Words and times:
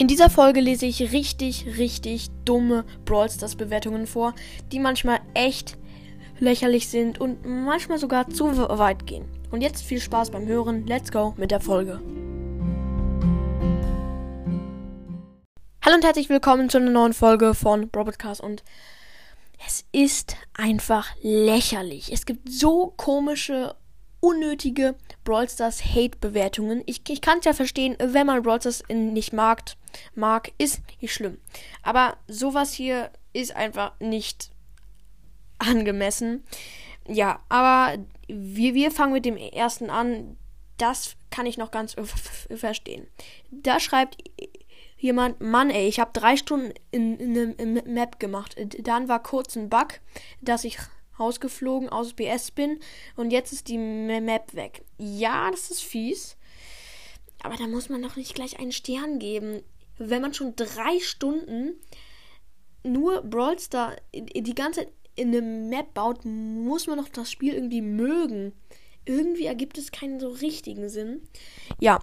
In 0.00 0.06
dieser 0.06 0.30
Folge 0.30 0.60
lese 0.60 0.86
ich 0.86 1.12
richtig, 1.12 1.66
richtig 1.76 2.28
dumme 2.44 2.84
Brawl 3.04 3.28
Stars 3.28 3.56
Bewertungen 3.56 4.06
vor, 4.06 4.32
die 4.70 4.78
manchmal 4.78 5.18
echt 5.34 5.76
lächerlich 6.38 6.86
sind 6.86 7.20
und 7.20 7.44
manchmal 7.44 7.98
sogar 7.98 8.28
zu 8.28 8.56
weit 8.78 9.08
gehen. 9.08 9.24
Und 9.50 9.60
jetzt 9.60 9.82
viel 9.82 10.00
Spaß 10.00 10.30
beim 10.30 10.46
Hören. 10.46 10.86
Let's 10.86 11.10
go 11.10 11.34
mit 11.36 11.50
der 11.50 11.58
Folge. 11.58 12.00
Hallo 15.84 15.96
und 15.96 16.04
herzlich 16.04 16.28
willkommen 16.28 16.70
zu 16.70 16.78
einer 16.78 16.92
neuen 16.92 17.12
Folge 17.12 17.54
von 17.54 17.90
Robotcast 17.96 18.40
und 18.40 18.62
es 19.66 19.84
ist 19.90 20.36
einfach 20.54 21.08
lächerlich. 21.22 22.12
Es 22.12 22.24
gibt 22.24 22.48
so 22.48 22.94
komische 22.96 23.74
unnötige 24.20 24.94
Brawl 25.24 25.48
Stars 25.48 25.84
Hate-Bewertungen. 25.84 26.84
Ich, 26.86 27.02
ich 27.08 27.20
kann 27.20 27.38
es 27.40 27.46
ja 27.46 27.52
verstehen, 27.52 27.96
wenn 28.00 28.26
man 28.28 28.44
Brawl 28.44 28.60
Stars 28.60 28.84
nicht 28.88 29.32
mag, 29.32 29.62
mag, 30.14 30.52
ist 30.58 30.82
nicht 31.00 31.12
schlimm. 31.12 31.38
Aber 31.82 32.16
sowas 32.26 32.72
hier 32.72 33.10
ist 33.32 33.54
einfach 33.54 33.98
nicht 34.00 34.50
angemessen. 35.58 36.44
Ja, 37.06 37.40
aber 37.48 37.98
wir, 38.28 38.74
wir 38.74 38.90
fangen 38.90 39.12
mit 39.12 39.24
dem 39.24 39.36
ersten 39.36 39.90
an. 39.90 40.36
Das 40.76 41.16
kann 41.30 41.46
ich 41.46 41.58
noch 41.58 41.70
ganz 41.70 41.96
verstehen. 42.54 43.08
Da 43.50 43.80
schreibt 43.80 44.22
jemand, 44.98 45.40
Mann, 45.40 45.70
ey, 45.70 45.88
ich 45.88 46.00
habe 46.00 46.10
drei 46.12 46.36
Stunden 46.36 46.72
in, 46.90 47.18
in, 47.18 47.74
Map 47.92 48.18
gemacht. 48.18 48.56
Dann 48.80 49.08
war 49.08 49.22
kurz 49.22 49.56
ein 49.56 49.68
Bug, 49.68 50.00
dass 50.40 50.64
ich 50.64 50.78
rausgeflogen 51.18 51.88
aus 51.88 52.12
BS 52.12 52.52
bin 52.52 52.78
und 53.16 53.32
jetzt 53.32 53.52
ist 53.52 53.68
die 53.68 53.78
Map 53.78 54.54
weg. 54.54 54.84
Ja, 54.98 55.50
das 55.50 55.70
ist 55.70 55.82
fies. 55.82 56.36
Aber 57.42 57.56
da 57.56 57.66
muss 57.66 57.88
man 57.88 58.02
doch 58.02 58.16
nicht 58.16 58.34
gleich 58.34 58.58
einen 58.58 58.72
Stern 58.72 59.18
geben. 59.18 59.62
Wenn 59.98 60.22
man 60.22 60.34
schon 60.34 60.54
drei 60.56 61.00
Stunden 61.00 61.74
nur 62.82 63.22
Brawl 63.22 63.58
Star 63.58 63.96
die 64.14 64.54
ganze 64.54 64.80
Zeit 64.80 64.92
in 65.16 65.28
eine 65.28 65.42
Map 65.42 65.94
baut, 65.94 66.24
muss 66.24 66.86
man 66.86 66.98
doch 66.98 67.08
das 67.08 67.30
Spiel 67.30 67.54
irgendwie 67.54 67.82
mögen. 67.82 68.52
Irgendwie 69.04 69.46
ergibt 69.46 69.78
es 69.78 69.90
keinen 69.90 70.20
so 70.20 70.28
richtigen 70.28 70.88
Sinn. 70.88 71.22
Ja. 71.80 72.00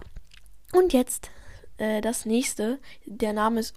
Und 0.72 0.92
jetzt 0.92 1.30
äh, 1.78 2.00
das 2.00 2.26
nächste. 2.26 2.78
Der 3.06 3.32
Name 3.32 3.60
ist 3.60 3.74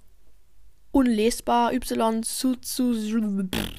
unlesbar. 0.91 1.73
Y 1.73 2.23
zu, 2.23 2.55
zu 2.55 2.93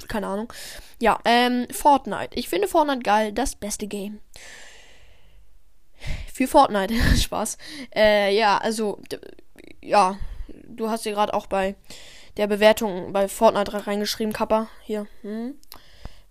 keine 0.08 0.26
Ahnung. 0.28 0.52
Ja, 1.00 1.18
ähm, 1.24 1.66
Fortnite. 1.70 2.30
Ich 2.34 2.48
finde 2.48 2.68
Fortnite 2.68 3.00
geil. 3.00 3.32
Das 3.32 3.56
beste 3.56 3.86
Game. 3.86 4.20
Für 6.32 6.46
Fortnite. 6.46 6.94
Spaß. 7.16 7.58
Äh, 7.94 8.34
ja, 8.36 8.56
also, 8.58 9.00
ja, 9.82 10.18
du 10.80 10.88
hast 10.88 11.02
hier 11.04 11.12
gerade 11.12 11.34
auch 11.34 11.46
bei 11.46 11.76
der 12.36 12.46
Bewertung 12.46 13.12
bei 13.12 13.28
Fortnite 13.28 13.86
reingeschrieben, 13.86 14.32
Kappa. 14.32 14.68
Hier. 14.82 15.06
Hm. 15.22 15.54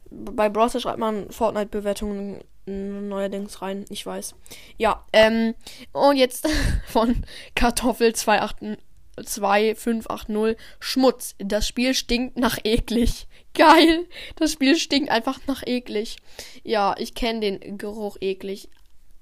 Bei 0.09 0.50
Browser 0.50 0.80
schreibt 0.80 0.97
man 0.97 1.30
Fortnite-Bewertungen 1.30 2.44
neuerdings 2.66 3.61
rein. 3.61 3.86
Ich 3.89 4.05
weiß. 4.05 4.36
Ja, 4.77 5.05
ähm, 5.14 5.55
und 5.92 6.17
jetzt 6.17 6.47
von 6.88 7.25
Kartoffel 7.55 8.14
28 8.14 8.77
2580 9.22 10.58
Schmutz. 10.80 11.36
Das 11.39 11.67
Spiel 11.67 11.94
stinkt 11.94 12.38
nach 12.38 12.58
eklig. 12.64 13.27
Geil. 13.53 14.08
Das 14.38 14.53
Spiel 14.53 14.77
stinkt 14.77 15.09
einfach 15.09 15.39
nach 15.45 15.61
eklig. 15.66 16.17
Ja, 16.64 16.95
ich 16.97 17.14
kenne 17.16 17.42
den 17.42 17.77
Geruch 17.77 18.17
eklig. 18.22 18.70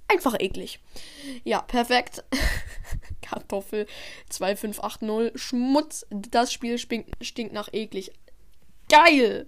Einfach 0.08 0.36
eklig. 0.40 0.80
Ja, 1.44 1.62
perfekt. 1.62 2.24
Kartoffel 3.22 3.88
2580 4.30 5.42
Schmutz. 5.42 6.06
Das 6.10 6.54
Spiel 6.54 6.78
stinkt, 6.78 7.54
nach 7.54 7.74
eklig. 7.74 8.12
Geil. 8.90 9.48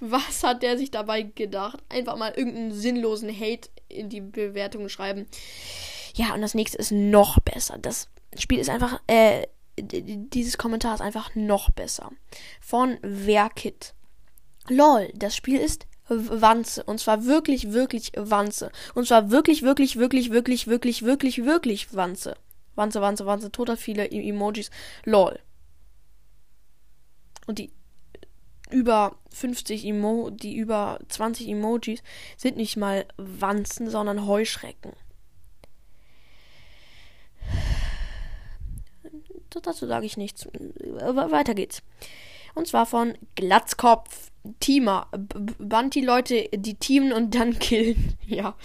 Was 0.00 0.42
hat 0.42 0.62
der 0.62 0.78
sich 0.78 0.90
dabei 0.90 1.22
gedacht? 1.22 1.78
Einfach 1.90 2.16
mal 2.16 2.32
irgendeinen 2.34 2.72
sinnlosen 2.72 3.28
Hate 3.28 3.68
in 3.88 4.08
die 4.08 4.20
Bewertungen 4.20 4.88
schreiben. 4.88 5.26
Ja, 6.14 6.34
und 6.34 6.40
das 6.40 6.54
nächste 6.54 6.78
ist 6.78 6.92
noch 6.92 7.38
besser. 7.40 7.78
Das 7.78 8.08
Spiel 8.38 8.58
ist 8.58 8.70
einfach, 8.70 9.00
äh, 9.06 9.46
dieses 9.78 10.56
Kommentar 10.56 10.94
ist 10.94 11.00
einfach 11.00 11.34
noch 11.34 11.70
besser. 11.70 12.10
Von 12.60 12.98
Werkit. 13.02 13.94
Lol, 14.68 15.10
das 15.14 15.36
Spiel 15.36 15.60
ist 15.60 15.86
Wanze. 16.08 16.82
Und 16.84 17.00
zwar 17.00 17.24
wirklich, 17.24 17.72
wirklich 17.72 18.12
Wanze. 18.16 18.70
Und 18.94 19.06
zwar 19.06 19.30
wirklich, 19.30 19.62
wirklich, 19.62 19.96
wirklich, 19.96 20.30
wirklich, 20.30 20.66
wirklich, 20.66 21.04
wirklich, 21.04 21.44
wirklich 21.44 21.94
Wanze. 21.94 22.36
Wanze, 22.74 23.00
Wanze, 23.00 23.26
Wanze, 23.26 23.50
total 23.52 23.76
viele 23.76 24.06
e 24.06 24.28
Emojis. 24.28 24.70
Lol. 25.04 25.38
Und 27.46 27.58
die 27.58 27.72
über 28.70 29.16
50 29.30 29.86
Emo, 29.86 30.30
die 30.30 30.56
über 30.56 30.98
20 31.08 31.48
Emojis 31.48 32.02
sind 32.36 32.56
nicht 32.56 32.76
mal 32.76 33.06
Wanzen, 33.16 33.88
sondern 33.88 34.26
Heuschrecken. 34.26 34.92
dazu 39.62 39.86
sage 39.86 40.06
ich 40.06 40.16
nichts. 40.16 40.46
Weiter 40.46 41.54
geht's. 41.54 41.82
Und 42.54 42.68
zwar 42.68 42.86
von 42.86 43.16
Glatzkopf. 43.34 44.30
Teamer. 44.60 45.08
Banti 45.58 46.00
Leute, 46.00 46.48
die 46.52 46.74
teamen 46.74 47.12
und 47.12 47.34
dann 47.34 47.58
killen. 47.58 48.16
Ja. 48.26 48.56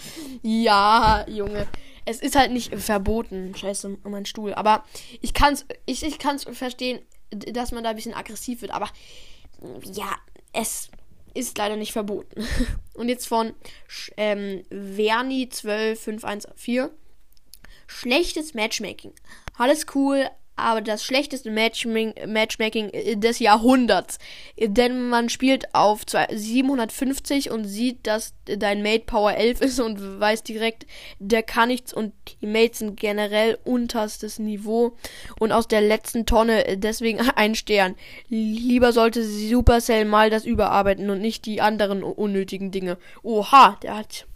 Ja, 0.42 1.26
Junge. 1.28 1.66
Es 2.04 2.20
ist 2.20 2.36
halt 2.36 2.52
nicht 2.52 2.74
verboten. 2.74 3.54
Scheiße, 3.54 3.98
um 4.02 4.10
meinen 4.10 4.26
Stuhl. 4.26 4.54
Aber 4.54 4.84
ich 5.20 5.34
kann's, 5.34 5.64
ich, 5.86 6.02
ich 6.02 6.18
kann's 6.18 6.44
verstehen, 6.44 7.00
dass 7.30 7.72
man 7.72 7.82
da 7.84 7.90
ein 7.90 7.96
bisschen 7.96 8.14
aggressiv 8.14 8.62
wird. 8.62 8.72
Aber 8.72 8.88
ja, 9.84 10.14
es 10.52 10.90
ist 11.34 11.58
leider 11.58 11.76
nicht 11.76 11.92
verboten. 11.92 12.46
Und 12.94 13.08
jetzt 13.08 13.26
von 13.26 13.54
ähm, 14.16 14.62
Verni 14.70 15.48
12514. 15.48 16.90
Schlechtes 17.86 18.54
Matchmaking. 18.54 19.12
Alles 19.58 19.86
cool, 19.94 20.28
aber 20.56 20.80
das 20.80 21.04
schlechteste 21.04 21.50
Matchmaking 21.50 22.92
des 23.20 23.38
Jahrhunderts. 23.38 24.18
Denn 24.58 25.08
man 25.08 25.28
spielt 25.28 25.74
auf 25.74 26.02
750 26.30 27.50
und 27.50 27.64
sieht, 27.64 28.06
dass 28.06 28.34
dein 28.44 28.82
Mate 28.82 29.04
Power 29.06 29.34
11 29.34 29.60
ist 29.60 29.80
und 29.80 30.20
weiß 30.20 30.42
direkt, 30.42 30.86
der 31.18 31.42
kann 31.42 31.68
nichts 31.68 31.92
und 31.92 32.12
die 32.40 32.46
Mates 32.46 32.78
sind 32.78 32.98
generell 32.98 33.58
unterstes 33.64 34.38
Niveau 34.38 34.96
und 35.38 35.52
aus 35.52 35.66
der 35.66 35.80
letzten 35.80 36.26
Tonne 36.26 36.76
deswegen 36.76 37.20
ein 37.36 37.54
Stern. 37.54 37.96
Lieber 38.28 38.92
sollte 38.92 39.24
Supercell 39.24 40.04
mal 40.04 40.30
das 40.30 40.44
überarbeiten 40.44 41.10
und 41.10 41.20
nicht 41.20 41.46
die 41.46 41.60
anderen 41.60 42.02
unnötigen 42.02 42.70
Dinge. 42.70 42.98
Oha, 43.22 43.78
der 43.82 43.96
hat 43.96 44.26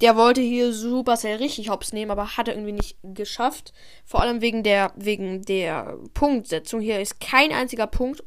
der 0.00 0.16
wollte 0.16 0.40
hier 0.40 0.72
Supercell 0.72 1.36
richtig 1.36 1.70
hops 1.70 1.92
nehmen, 1.92 2.10
aber 2.10 2.36
hat 2.36 2.48
er 2.48 2.54
irgendwie 2.54 2.72
nicht 2.72 2.96
geschafft. 3.02 3.72
Vor 4.04 4.22
allem 4.22 4.40
wegen 4.40 4.62
der, 4.62 4.92
wegen 4.96 5.42
der 5.42 5.98
Punktsetzung. 6.14 6.80
Hier 6.80 7.00
ist 7.00 7.20
kein 7.20 7.52
einziger 7.52 7.86
Punkt. 7.86 8.22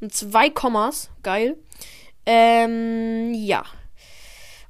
Und 0.00 0.14
zwei 0.14 0.48
Kommas. 0.50 1.10
Geil. 1.22 1.56
Ähm, 2.24 3.34
ja. 3.34 3.64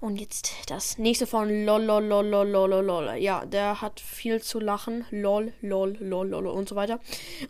Und 0.01 0.21
jetzt 0.21 0.71
das 0.71 0.97
nächste 0.97 1.27
von 1.27 1.49
lol, 1.65 1.83
lol, 1.83 2.05
lol, 2.05 2.49
lol, 2.49 2.85
lol. 2.85 3.15
Ja, 3.19 3.45
der 3.45 3.81
hat 3.81 4.01
viel 4.01 4.41
zu 4.41 4.61
lachen. 4.61 5.05
Lol, 5.11 5.53
lol, 5.61 5.97
lol, 6.01 6.29
lol 6.29 6.47
und 6.47 6.69
so 6.69 6.77
weiter. 6.77 7.01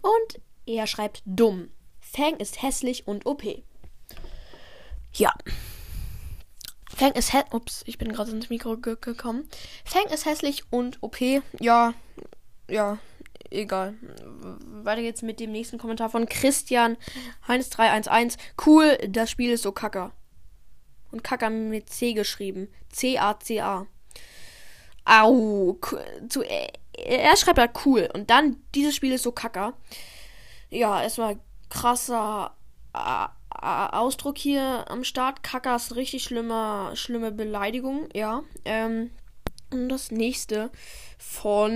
Und 0.00 0.42
er 0.66 0.86
schreibt 0.86 1.22
dumm. 1.24 1.70
Fang 2.00 2.36
ist 2.36 2.62
hässlich 2.62 3.06
und 3.06 3.26
OP. 3.26 3.44
Ja. 5.12 5.32
Fang 6.98 7.12
ist 7.12 7.32
hässlich. 7.32 7.54
Ups, 7.54 7.84
ich 7.86 7.96
bin 7.96 8.12
gerade 8.12 8.32
ins 8.32 8.50
Mikro 8.50 8.76
ge 8.76 8.96
gekommen. 9.00 9.48
Fang 9.84 10.06
ist 10.06 10.26
hässlich 10.26 10.64
und 10.70 11.00
OP. 11.00 11.20
Ja, 11.60 11.94
ja, 12.68 12.98
egal. 13.50 13.94
Weiter 14.82 15.02
geht's 15.02 15.22
mit 15.22 15.38
dem 15.38 15.52
nächsten 15.52 15.78
Kommentar 15.78 16.10
von 16.10 16.26
Christian 16.26 16.96
Heinz 17.46 17.70
311. 17.70 18.36
Cool, 18.66 18.98
das 19.08 19.30
Spiel 19.30 19.52
ist 19.52 19.62
so 19.62 19.70
kacker. 19.70 20.10
Und 21.12 21.22
kacker 21.22 21.50
mit 21.50 21.88
C 21.88 22.14
geschrieben. 22.14 22.66
C-A-C-A. 22.90 23.86
Au. 25.04 25.78
Zu, 26.28 26.42
er 26.42 27.36
schreibt 27.36 27.60
halt 27.60 27.86
cool. 27.86 28.08
Und 28.12 28.28
dann, 28.28 28.56
dieses 28.74 28.96
Spiel 28.96 29.12
ist 29.12 29.22
so 29.22 29.30
kacker. 29.30 29.74
Ja, 30.68 31.00
erstmal 31.00 31.38
krasser 31.70 32.56
Ausdruck 33.60 34.38
hier 34.38 34.84
am 34.88 35.04
Start. 35.04 35.42
Kacker 35.42 35.76
ist 35.76 35.96
richtig 35.96 36.24
schlimmer, 36.24 36.92
schlimme 36.94 37.32
Beleidigung, 37.32 38.08
ja. 38.14 38.42
Ähm, 38.64 39.10
und 39.70 39.88
das 39.88 40.10
nächste 40.10 40.70
von 41.18 41.72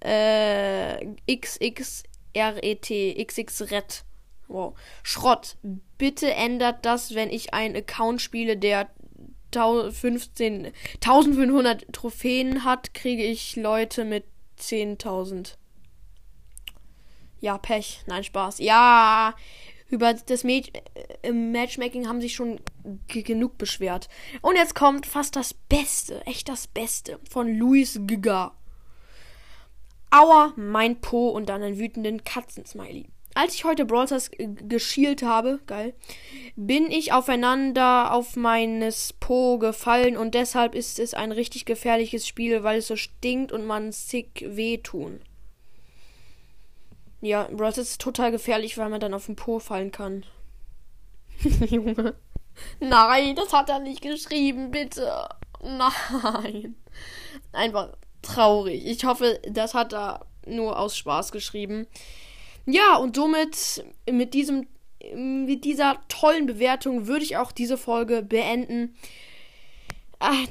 äh, 0.00 1.06
XXRET, 1.30 2.90
XXRET. 3.26 4.04
Wow. 4.48 4.78
Schrott. 5.02 5.56
Bitte 5.98 6.32
ändert 6.32 6.84
das, 6.86 7.14
wenn 7.14 7.30
ich 7.30 7.52
einen 7.52 7.76
Account 7.76 8.22
spiele, 8.22 8.56
der 8.56 8.88
15, 9.52 10.72
1500 10.96 11.92
Trophäen 11.92 12.64
hat, 12.64 12.92
kriege 12.92 13.24
ich 13.24 13.56
Leute 13.56 14.04
mit 14.04 14.24
10.000. 14.60 15.54
Ja, 17.40 17.58
Pech. 17.58 18.02
Nein, 18.06 18.24
Spaß. 18.24 18.58
Ja, 18.58 19.34
über 19.88 20.14
das 20.14 20.44
Match 20.44 20.70
äh, 21.22 21.32
Matchmaking 21.32 22.08
haben 22.08 22.20
sich 22.20 22.34
schon 22.34 22.60
genug 23.08 23.58
beschwert. 23.58 24.08
Und 24.42 24.56
jetzt 24.56 24.74
kommt 24.74 25.06
fast 25.06 25.36
das 25.36 25.54
Beste, 25.54 26.24
echt 26.26 26.48
das 26.48 26.66
Beste 26.66 27.18
von 27.30 27.52
Luis 27.56 28.00
Giga. 28.06 28.54
Aua, 30.10 30.52
mein 30.56 31.00
Po 31.00 31.28
und 31.28 31.48
dann 31.48 31.62
einen 31.62 31.78
wütenden 31.78 32.24
Katzensmiley. 32.24 33.06
Als 33.34 33.54
ich 33.54 33.64
heute 33.64 33.84
Brawl 33.84 34.06
Stars 34.06 34.30
geschielt 34.38 35.22
habe, 35.22 35.60
geil, 35.66 35.92
bin 36.56 36.90
ich 36.90 37.12
aufeinander 37.12 38.14
auf 38.14 38.34
meines 38.34 39.12
Po 39.12 39.58
gefallen 39.58 40.16
und 40.16 40.34
deshalb 40.34 40.74
ist 40.74 40.98
es 40.98 41.12
ein 41.12 41.32
richtig 41.32 41.66
gefährliches 41.66 42.26
Spiel, 42.26 42.62
weil 42.62 42.78
es 42.78 42.86
so 42.86 42.96
stinkt 42.96 43.52
und 43.52 43.66
man 43.66 43.92
sick 43.92 44.42
wehtun. 44.46 45.20
Ja, 47.26 47.48
Brawl 47.50 47.72
Stars 47.72 47.90
ist 47.90 48.00
total 48.00 48.30
gefährlich, 48.30 48.78
weil 48.78 48.88
man 48.88 49.00
dann 49.00 49.12
auf 49.12 49.26
den 49.26 49.34
Po 49.34 49.58
fallen 49.58 49.90
kann. 49.90 50.24
Junge. 51.68 52.14
Nein, 52.78 53.34
das 53.34 53.52
hat 53.52 53.68
er 53.68 53.80
nicht 53.80 54.00
geschrieben, 54.00 54.70
bitte. 54.70 55.28
Nein. 55.60 56.76
Einfach 57.52 57.96
traurig. 58.22 58.86
Ich 58.86 59.04
hoffe, 59.04 59.40
das 59.48 59.74
hat 59.74 59.92
er 59.92 60.24
nur 60.46 60.78
aus 60.78 60.96
Spaß 60.96 61.32
geschrieben. 61.32 61.88
Ja, 62.64 62.96
und 62.96 63.16
somit 63.16 63.84
mit 64.08 64.32
diesem 64.32 64.68
mit 65.14 65.64
dieser 65.64 66.00
tollen 66.08 66.46
Bewertung 66.46 67.06
würde 67.06 67.24
ich 67.24 67.36
auch 67.36 67.52
diese 67.52 67.76
Folge 67.76 68.22
beenden. 68.22 68.96
Ah, 70.18 70.44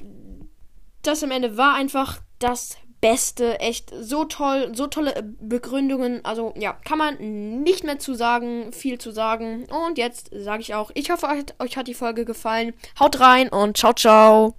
das 1.02 1.24
am 1.24 1.32
Ende 1.32 1.58
war 1.58 1.76
einfach 1.76 2.22
das 2.40 2.78
Beste. 3.06 3.60
Echt 3.60 3.92
so 4.00 4.26
toll, 4.26 4.72
so 4.74 4.88
tolle 4.88 5.14
Begründungen. 5.40 6.24
Also 6.24 6.54
ja, 6.58 6.74
kann 6.86 6.98
man 6.98 7.18
nicht 7.64 7.84
mehr 7.84 8.00
zu 8.00 8.16
sagen, 8.16 8.72
viel 8.72 8.98
zu 8.98 9.12
sagen. 9.12 9.66
Und 9.86 9.98
jetzt 9.98 10.30
sage 10.34 10.62
ich 10.62 10.74
auch, 10.74 10.92
ich 10.94 11.12
hoffe, 11.12 11.28
euch 11.60 11.78
hat 11.78 11.88
die 11.88 11.94
Folge 11.94 12.26
gefallen. 12.26 12.74
Haut 13.00 13.20
rein 13.20 13.50
und 13.50 13.78
ciao, 13.78 13.94
ciao. 13.94 14.54